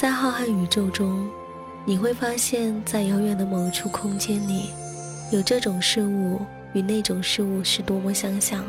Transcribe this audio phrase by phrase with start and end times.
[0.00, 1.28] 在浩瀚宇宙中，
[1.84, 4.70] 你会发现在遥远的某处空间里，
[5.32, 6.40] 有这种事物
[6.72, 8.64] 与那种事物是多么相像。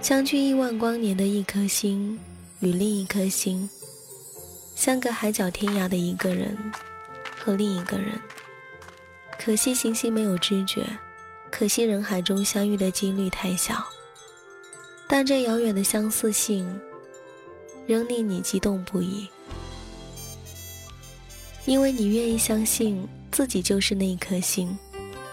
[0.00, 2.18] 相距亿万光年的一颗星
[2.58, 3.70] 与另一颗星，
[4.74, 6.58] 相隔海角天涯的一个人
[7.38, 8.20] 和另一个人。
[9.38, 10.84] 可惜行星没有知觉，
[11.48, 13.84] 可惜人海中相遇的几率太小。
[15.06, 16.68] 但这遥远的相似性，
[17.86, 19.28] 仍令你激动不已，
[21.66, 24.76] 因为你愿意相信自己就是那一颗星，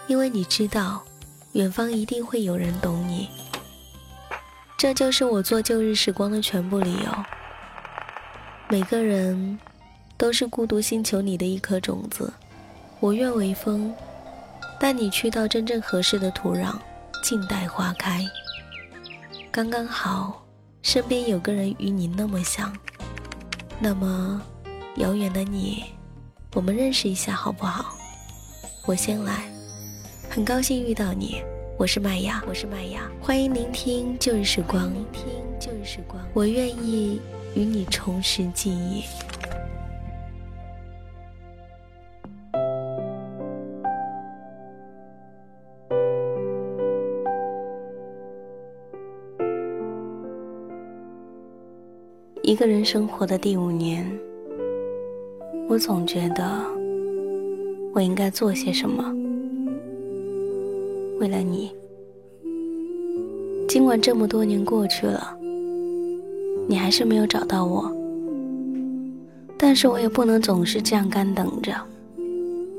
[0.06, 1.02] 因为你知道，
[1.52, 3.28] 远方一定会有人懂你。
[4.78, 7.24] 这就是我做旧日时光的全部理由。
[8.68, 9.58] 每个人
[10.16, 12.32] 都是孤独星球里的一颗种子，
[12.98, 13.94] 我愿为风，
[14.80, 16.74] 带你去到真正合适的土壤，
[17.22, 18.24] 静待花开。
[19.50, 20.42] 刚刚好，
[20.80, 22.74] 身边有个人与你那么像，
[23.78, 24.40] 那么
[24.96, 25.84] 遥远的你，
[26.54, 27.96] 我们认识一下好不好？
[28.86, 29.50] 我先来，
[30.28, 31.42] 很高兴遇到你，
[31.78, 35.24] 我是麦芽，我是麦芽，欢迎聆听旧日时光，聆听
[35.58, 37.22] 旧日时光，我愿意
[37.54, 39.02] 与你重拾记忆。
[52.42, 54.06] 一个人生活的第五年，
[55.72, 56.44] 我总觉得
[57.94, 59.02] 我应该做些什么。
[61.18, 61.72] 为了你，
[63.66, 65.34] 尽管这么多年过去了，
[66.68, 67.90] 你还是没有找到我，
[69.56, 71.72] 但是我也不能总是这样干等着，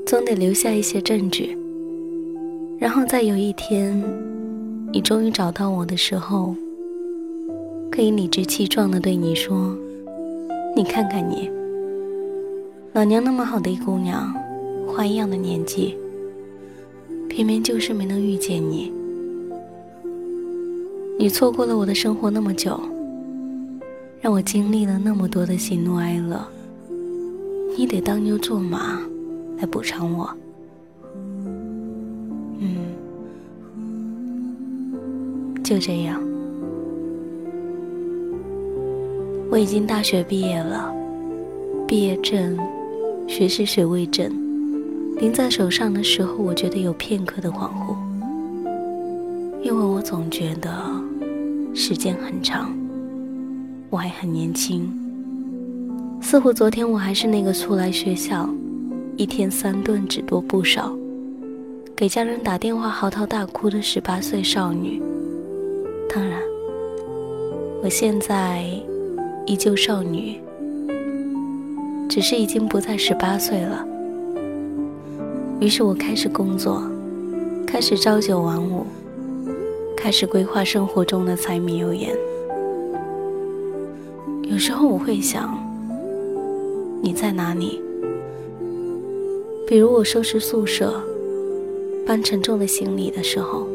[0.06, 1.58] 总得留下一些证据，
[2.78, 4.00] 然后在有一天，
[4.92, 6.54] 你终于找到我的时候。
[7.90, 9.76] 可以理直气壮地对你说
[10.76, 11.50] ：“你看看你，
[12.94, 14.32] 老娘那么好的一姑娘，
[14.86, 15.98] 花一样的年纪，
[17.28, 18.92] 偏偏就是没能遇见你。
[21.18, 22.78] 你错过了我的生活那么久，
[24.20, 26.40] 让我经历了那么多的喜怒哀乐，
[27.76, 29.00] 你得当牛做马
[29.58, 30.30] 来补偿我。
[32.60, 32.76] 嗯，
[35.64, 36.22] 就这样。”
[39.50, 40.94] 我已经大学毕业了，
[41.88, 42.56] 毕业证、
[43.26, 44.30] 学习学位证
[45.18, 47.96] 拎在手上的时候，我觉得有片刻的恍惚，
[49.62, 50.70] 因为我总觉得
[51.74, 52.72] 时间很长，
[53.90, 54.88] 我还很年轻，
[56.20, 58.48] 似乎昨天我还是那个初来学校，
[59.16, 60.94] 一天三顿只多不少，
[61.96, 65.02] 给家人打电话嚎啕大哭的十八岁少女。
[66.08, 66.40] 当然，
[67.82, 68.64] 我现在。
[69.46, 70.40] 依旧少女，
[72.14, 73.84] 只是已经不再十八岁了。
[75.58, 76.80] 于是我开始工作，
[77.66, 78.86] 开始朝九晚五，
[79.96, 82.16] 开始规划生活中的柴米油盐。
[84.44, 85.58] 有时候我会想，
[87.02, 87.82] 你在哪里？
[89.66, 91.02] 比如我收拾宿舍、
[92.06, 93.66] 搬沉重的行李的时候，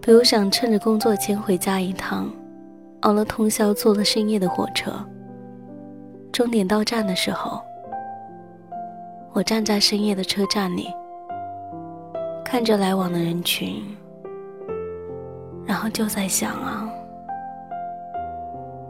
[0.00, 2.28] 比如想趁着工作前回家一趟。
[3.02, 4.90] 熬了通宵，坐了深夜的火车。
[6.40, 7.60] 终点到站的时候，
[9.34, 10.88] 我站在深夜的车站里，
[12.42, 13.84] 看着来往的人群，
[15.66, 16.88] 然后就在想啊，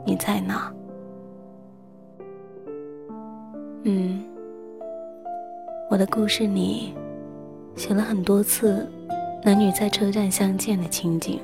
[0.07, 0.73] 你在哪？
[3.83, 4.23] 嗯，
[5.91, 6.95] 我的故事里
[7.75, 8.89] 写了很多次
[9.43, 11.41] 男女在车站相见的情景，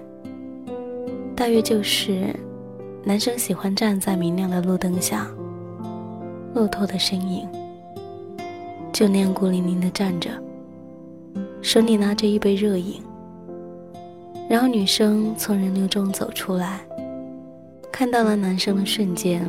[1.34, 2.32] 大约就是。
[3.02, 5.28] 男生喜欢站在明亮的路灯下，
[6.56, 7.46] 骆驼的身影
[8.90, 10.30] 就那样孤零零的站着，
[11.60, 12.98] 手里拿着一杯热饮。
[14.48, 16.80] 然后女生从人流中走出来，
[17.92, 19.46] 看到了男生的瞬间，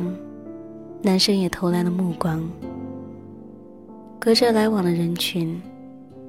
[1.00, 2.46] 男生也投来了目光。
[4.18, 5.58] 隔着来往的人群，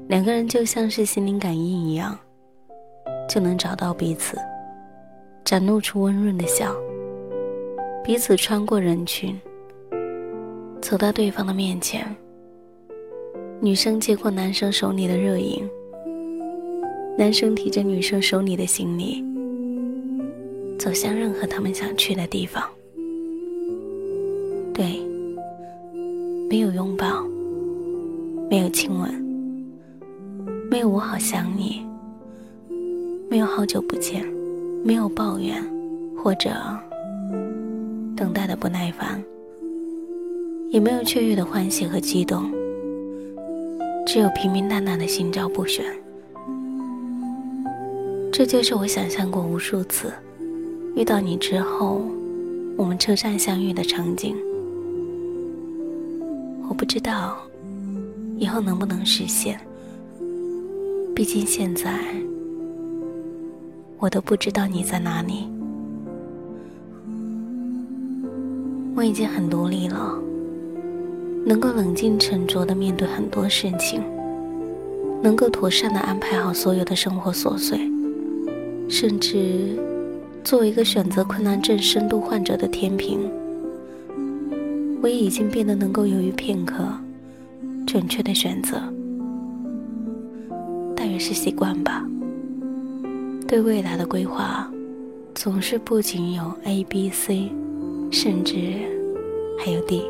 [0.07, 2.18] 两个人就像是心灵感应一样，
[3.27, 4.38] 就能找到彼此，
[5.44, 6.74] 展露出温润的笑。
[8.01, 9.38] 彼此穿过人群，
[10.81, 12.06] 走到对方的面前。
[13.62, 15.62] 女生接过男生手里的热饮，
[17.18, 19.24] 男生提着女生手里的行李，
[20.78, 22.64] 走向任何他们想去的地方。
[24.74, 25.02] 对，
[26.50, 27.24] 没有拥抱，
[28.50, 29.14] 没有亲吻，
[30.72, 31.86] 没有我好想你，
[33.30, 34.26] 没有好久不见，
[34.86, 35.62] 没有抱怨，
[36.16, 36.52] 或者。
[38.16, 39.24] 等待的不耐烦，
[40.71, 42.51] 也没有雀跃的欢喜和激动，
[44.06, 45.83] 只有平平淡淡的心照不宣。
[48.31, 50.13] 这就是我想象过无数次
[50.95, 52.04] 遇到你之后，
[52.77, 54.36] 我们车站相遇的场景。
[56.69, 57.36] 我不知道
[58.38, 59.60] 以后能不能实现，
[61.16, 62.00] 毕竟现在
[63.98, 65.48] 我都不知道你在哪里。
[68.95, 70.13] 我已经很独立了。
[71.45, 74.03] 能够冷静沉着地面对很多事情，
[75.21, 77.80] 能够妥善地安排好所有的生活琐碎，
[78.88, 79.77] 甚至
[80.44, 83.19] 作为一个选择困难症深度患者的天平，
[85.01, 86.83] 我也已经变得能够犹豫片刻，
[87.88, 88.81] 准确的选择。
[90.95, 92.06] 大约是习惯吧。
[93.47, 94.69] 对未来的规划，
[95.33, 97.50] 总是不仅有 A、B、C，
[98.12, 98.56] 甚至
[99.57, 100.03] 还有 D。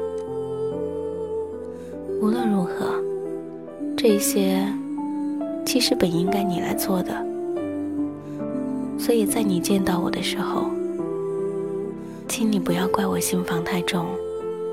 [2.22, 3.02] 无论如何，
[3.96, 4.68] 这些
[5.66, 7.26] 其实本应该你来做的。
[8.98, 10.66] 所以在你见到我的时候，
[12.28, 14.06] 请你不要怪我心防太重，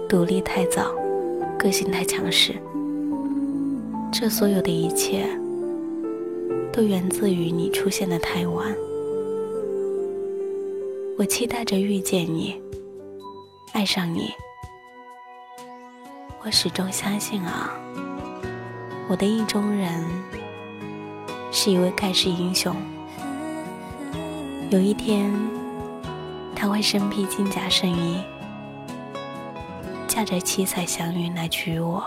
[0.08, 0.92] 独立太早，
[1.56, 2.52] 个性太强势。
[4.12, 5.26] 这所有的一切，
[6.72, 8.74] 都源自于你出现的太晚。
[11.16, 12.60] 我期待着遇见你，
[13.72, 14.30] 爱上你。
[16.46, 17.68] 我始终相信啊，
[19.08, 20.06] 我的意中人
[21.50, 22.72] 是一位盖世英雄。
[24.70, 25.28] 有一天，
[26.54, 28.22] 他会身披金甲圣衣，
[30.06, 32.04] 驾着七彩祥云来娶我。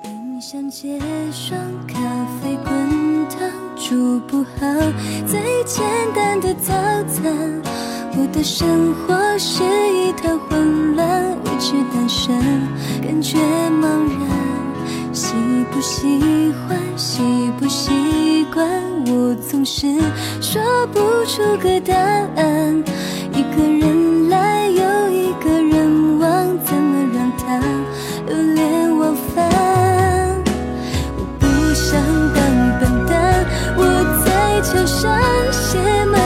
[0.00, 1.00] 冰箱结
[1.32, 1.58] 霜，
[1.88, 1.98] 咖
[2.40, 4.60] 啡滚烫，煮不好
[5.26, 5.84] 最简
[6.14, 6.72] 单的早
[7.08, 7.60] 餐。
[8.14, 11.11] 我的生活是一团混乱，
[11.64, 12.36] 是单身，
[13.00, 13.38] 感觉
[13.80, 13.86] 茫
[14.18, 14.26] 然。
[15.12, 15.32] 喜
[15.70, 17.22] 不喜欢，习
[17.56, 18.68] 不习惯，
[19.06, 19.86] 我总是
[20.40, 22.82] 说不出个答案。
[23.32, 24.82] 一个人来，又
[25.12, 27.60] 一个人往，怎么让他
[28.26, 29.48] 流连忘返？
[31.16, 31.94] 我不想
[32.34, 32.42] 当
[32.80, 33.80] 笨蛋，我
[34.24, 35.16] 在桥上
[35.52, 36.20] 写满